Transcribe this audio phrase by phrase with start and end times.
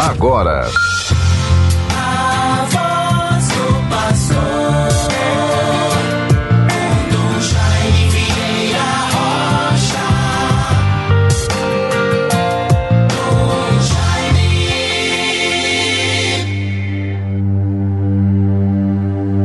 [0.00, 0.68] agora.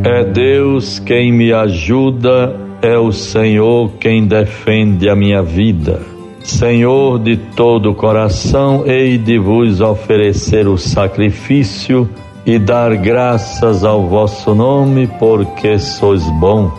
[0.05, 6.12] É Deus quem me ajuda, é o Senhor quem defende a minha vida.
[6.43, 12.09] Senhor de todo o coração, hei de vos oferecer o sacrifício
[12.45, 16.69] e dar graças ao vosso nome, porque sois bom.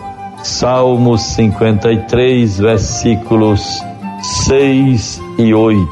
[0.43, 3.61] Salmos 53, versículos
[4.45, 5.87] 6 e 8.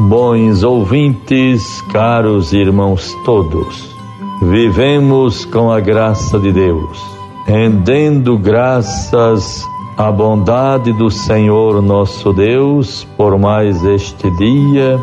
[0.00, 1.62] Bons ouvintes,
[1.92, 3.94] caros irmãos todos,
[4.42, 6.98] vivemos com a graça de Deus,
[7.46, 9.64] rendendo graças
[10.00, 14.98] à bondade do Senhor nosso Deus por mais este dia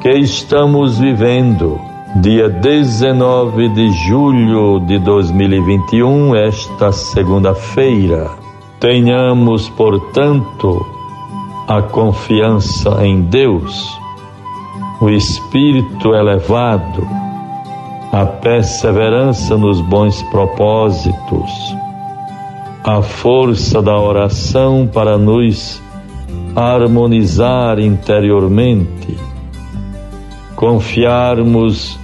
[0.00, 1.78] que estamos vivendo,
[2.16, 8.28] dia 19 de julho de 2021, esta segunda-feira.
[8.80, 10.84] Tenhamos, portanto,
[11.68, 13.96] a confiança em Deus,
[15.00, 17.06] o espírito elevado,
[18.10, 21.52] a perseverança nos bons propósitos,
[22.84, 25.80] a força da oração para nos
[26.56, 29.16] harmonizar interiormente,
[30.56, 31.98] confiarmos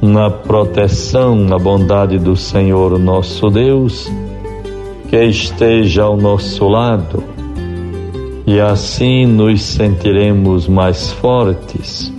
[0.00, 4.10] na proteção, na bondade do Senhor nosso Deus,
[5.08, 7.22] que esteja ao nosso lado,
[8.46, 12.10] e assim nos sentiremos mais fortes,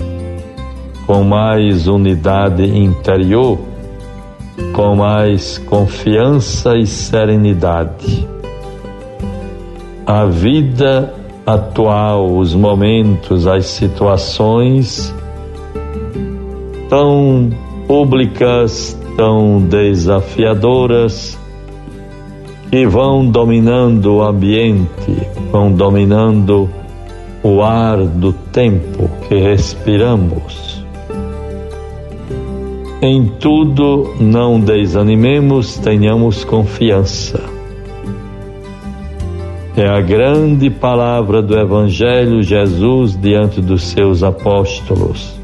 [1.08, 3.75] com mais unidade interior
[4.76, 8.28] com mais confiança e serenidade.
[10.06, 11.14] A vida
[11.46, 15.16] atual, os momentos, as situações
[16.90, 17.52] tão
[17.88, 21.40] públicas, tão desafiadoras,
[22.70, 26.70] que vão dominando o ambiente, vão dominando
[27.42, 30.75] o ar do tempo que respiramos
[33.06, 37.40] em tudo não desanimemos, tenhamos confiança.
[39.78, 45.40] É a grande palavra do Evangelho Jesus diante dos seus apóstolos.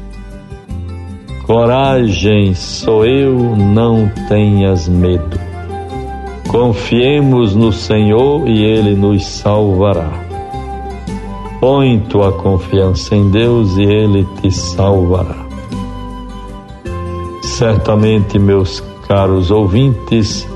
[1.46, 5.38] Coragem, sou eu, não tenhas medo.
[6.48, 10.10] Confiemos no Senhor e Ele nos salvará.
[11.60, 15.41] Põe tua confiança em Deus e Ele te salvará.
[17.52, 20.48] Certamente, meus caros ouvintes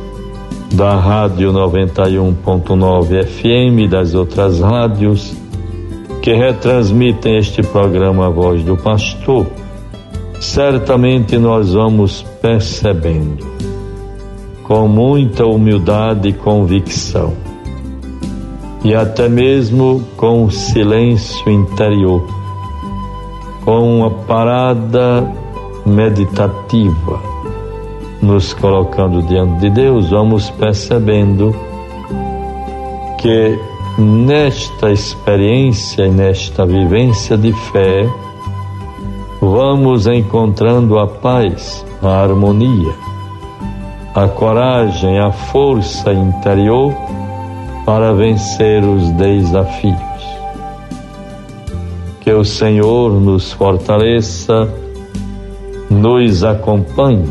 [0.73, 5.37] da Rádio 91.9 FM e das outras rádios
[6.23, 9.47] que retransmitem este programa A Voz do Pastor,
[10.41, 13.45] certamente nós vamos percebendo
[14.63, 17.35] com muita humildade e convicção
[18.83, 22.27] e até mesmo com silêncio interior,
[23.67, 25.46] com uma parada
[25.87, 27.21] meditativa,
[28.21, 31.55] nos colocando diante de Deus, vamos percebendo
[33.19, 33.59] que
[33.99, 38.07] nesta experiência e nesta vivência de fé,
[39.41, 42.95] vamos encontrando a paz, a harmonia,
[44.15, 46.93] a coragem, a força interior
[47.85, 49.97] para vencer os desafios.
[52.21, 54.69] Que o Senhor nos fortaleça
[55.91, 57.29] nos acompanhe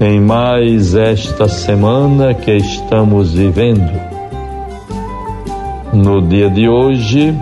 [0.00, 3.90] em mais esta semana que estamos vivendo.
[5.92, 7.34] No dia de hoje,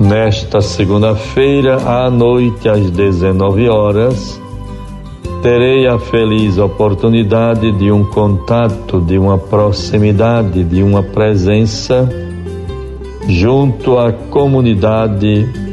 [0.00, 4.40] nesta segunda-feira, à noite, às 19 horas,
[5.42, 12.08] terei a feliz oportunidade de um contato, de uma proximidade, de uma presença
[13.28, 15.63] junto à comunidade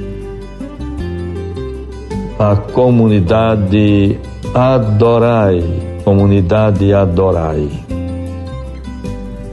[2.41, 4.19] a comunidade
[4.51, 5.63] Adorai,
[6.03, 7.69] comunidade Adorai.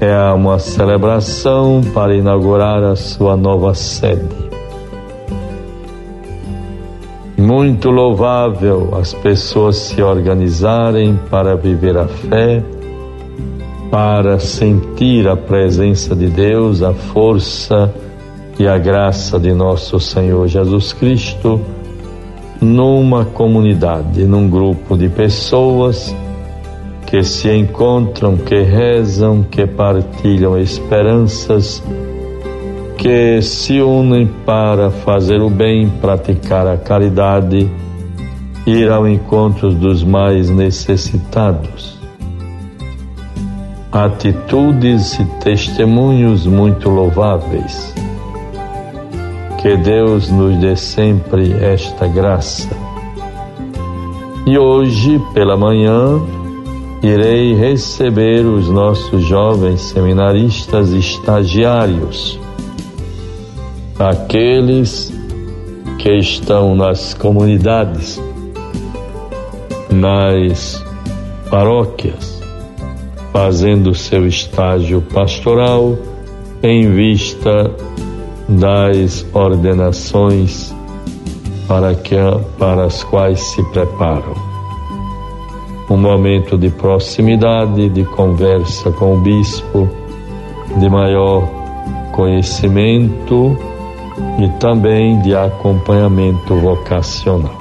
[0.00, 4.48] É uma celebração para inaugurar a sua nova sede.
[7.36, 12.64] Muito louvável as pessoas se organizarem para viver a fé,
[13.90, 17.92] para sentir a presença de Deus, a força
[18.58, 21.60] e a graça de nosso Senhor Jesus Cristo
[22.60, 26.14] numa comunidade, num grupo de pessoas
[27.06, 31.82] que se encontram, que rezam, que partilham esperanças,
[32.98, 37.70] porque se unem para fazer o bem, praticar a caridade,
[38.66, 41.96] ir ao encontro dos mais necessitados.
[43.92, 47.94] Atitudes e testemunhos muito louváveis.
[49.58, 52.68] Que Deus nos dê sempre esta graça.
[54.46, 56.22] E hoje, pela manhã,
[57.02, 62.38] irei receber os nossos jovens seminaristas estagiários,
[63.98, 65.12] aqueles
[65.98, 68.22] que estão nas comunidades,
[69.90, 70.84] nas
[71.50, 72.40] paróquias,
[73.32, 75.98] fazendo seu estágio pastoral
[76.62, 77.70] em vista
[78.48, 80.74] das ordenações
[81.66, 82.16] para, que,
[82.58, 84.48] para as quais se preparam
[85.90, 89.88] um momento de proximidade, de conversa com o bispo,
[90.76, 91.48] de maior
[92.12, 93.56] conhecimento
[94.38, 97.56] e também de acompanhamento vocacional.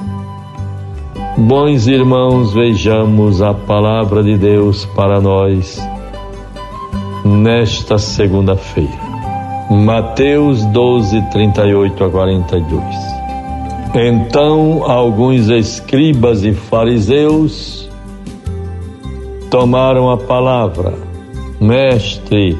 [1.37, 5.79] Bons irmãos, vejamos a palavra de Deus para nós
[7.23, 9.06] nesta segunda-feira.
[9.69, 12.83] Mateus 12, 38 a 42.
[13.95, 17.89] Então, alguns escribas e fariseus
[19.51, 20.93] tomaram a palavra:
[21.59, 22.57] Mestre,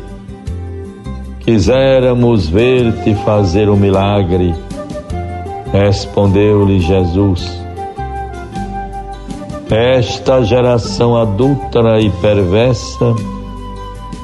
[1.39, 4.54] quiséramos ver-te fazer um milagre.
[5.71, 7.57] Respondeu-lhe Jesus:
[9.69, 13.15] Esta geração adúltera e perversa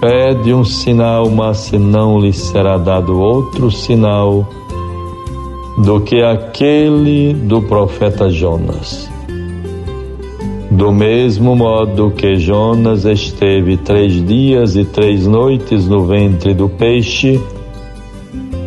[0.03, 4.45] pede um sinal, mas se não lhe será dado outro sinal
[5.77, 9.09] do que aquele do profeta Jonas.
[10.69, 17.39] Do mesmo modo que Jonas esteve três dias e três noites no ventre do peixe,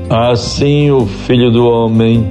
[0.08, 2.30] assim o filho do homem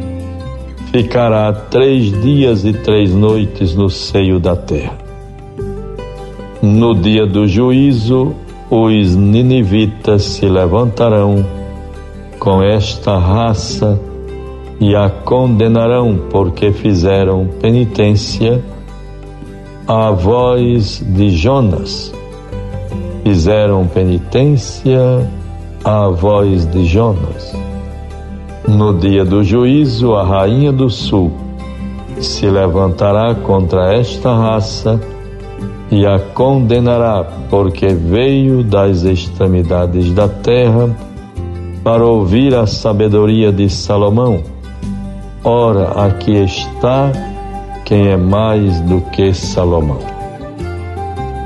[0.92, 4.98] ficará três dias e três noites no seio da terra.
[6.60, 8.34] No dia do juízo,
[8.70, 11.46] os ninivitas se levantarão
[12.40, 14.00] com esta raça
[14.80, 18.64] e a condenarão porque fizeram penitência
[19.88, 22.14] a voz de Jonas.
[23.24, 25.30] Fizeram penitência
[25.84, 27.56] à voz de Jonas.
[28.68, 31.32] No dia do juízo, a rainha do sul
[32.20, 35.00] se levantará contra esta raça
[35.92, 40.90] e a condenará, porque veio das extremidades da terra
[41.84, 44.42] para ouvir a sabedoria de Salomão.
[45.44, 47.12] Ora, aqui está
[47.86, 50.00] quem é mais do que Salomão.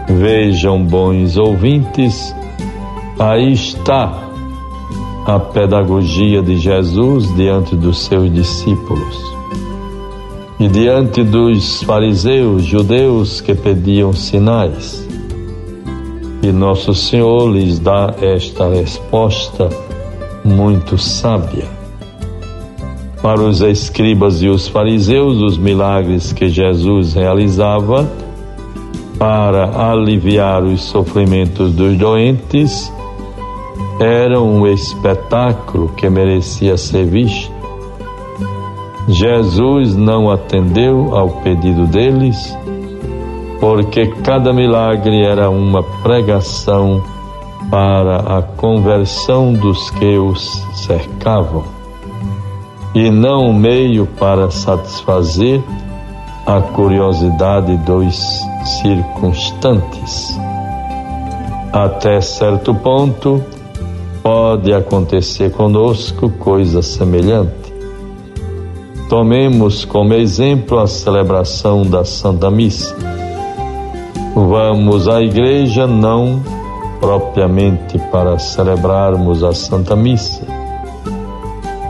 [0.07, 2.33] Vejam, bons ouvintes,
[3.19, 4.29] aí está
[5.25, 9.38] a pedagogia de Jesus diante dos seus discípulos.
[10.59, 15.07] E diante dos fariseus judeus que pediam sinais.
[16.41, 19.69] E Nosso Senhor lhes dá esta resposta
[20.43, 21.79] muito sábia
[23.21, 28.09] para os escribas e os fariseus, os milagres que Jesus realizava
[29.17, 32.91] para aliviar os sofrimentos dos doentes
[33.99, 37.48] eram um espetáculo que merecia ser visto.
[39.09, 42.55] Jesus não atendeu ao pedido deles,
[43.59, 47.03] porque cada milagre era uma pregação
[47.69, 51.63] para a conversão dos que os cercavam
[52.93, 55.61] e não um meio para satisfazer
[56.45, 58.15] a curiosidade dos
[58.81, 60.37] circunstantes.
[61.71, 63.43] Até certo ponto,
[64.23, 67.68] pode acontecer conosco coisa semelhante.
[69.09, 72.95] Tomemos como exemplo a celebração da Santa Missa.
[74.35, 76.43] Vamos à igreja não
[76.99, 80.45] propriamente para celebrarmos a Santa Missa,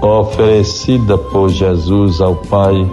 [0.01, 2.87] oferecida por Jesus ao Pai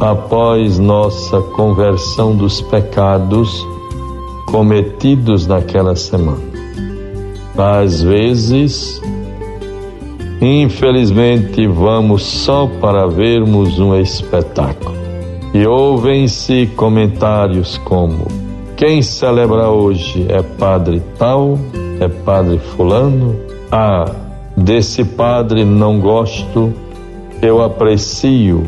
[0.00, 3.66] após nossa conversão dos pecados
[4.46, 6.48] cometidos naquela semana.
[7.58, 9.02] Às vezes,
[10.40, 14.96] infelizmente, vamos só para vermos um espetáculo.
[15.54, 18.26] E ouvem-se comentários como:
[18.76, 21.58] quem celebra hoje é padre tal,
[22.00, 23.34] é padre fulano,
[23.72, 24.10] ah,
[24.58, 26.74] Desse padre não gosto,
[27.40, 28.66] eu aprecio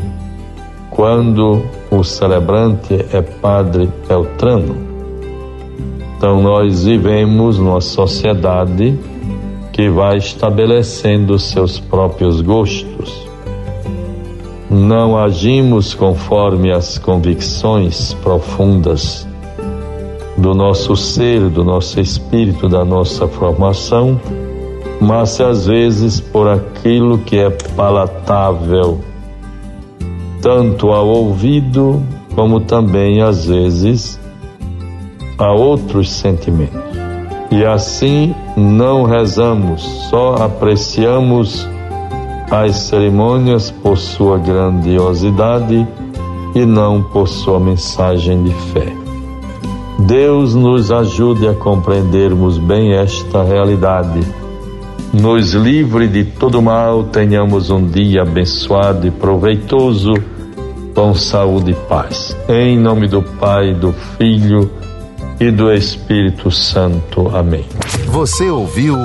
[0.89, 1.61] quando
[1.91, 4.77] o celebrante é padre Beltrano.
[6.15, 8.97] Então nós vivemos numa sociedade
[9.71, 13.27] que vai estabelecendo seus próprios gostos.
[14.69, 19.27] Não agimos conforme as convicções profundas
[20.37, 24.19] do nosso ser, do nosso espírito, da nossa formação,
[24.99, 28.99] mas às vezes por aquilo que é palatável,
[30.41, 32.01] tanto ao ouvido
[32.35, 34.19] como também às vezes
[35.37, 36.90] a outros sentimentos.
[37.51, 41.67] E assim não rezamos, só apreciamos
[42.49, 45.85] as cerimônias por sua grandiosidade
[46.55, 48.93] e não por sua mensagem de fé.
[49.99, 54.21] Deus nos ajude a compreendermos bem esta realidade.
[55.13, 60.13] Nos livre de todo mal, tenhamos um dia abençoado e proveitoso,
[60.95, 62.35] com saúde e paz.
[62.47, 64.71] Em nome do Pai, do Filho
[65.41, 67.35] e do Espírito Santo.
[67.35, 67.65] Amém.
[68.05, 68.95] Você ouviu